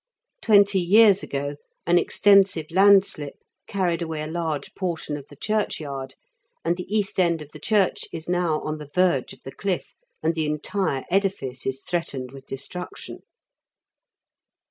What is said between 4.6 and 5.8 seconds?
portion of the church ^